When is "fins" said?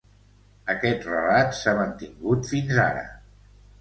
2.55-2.81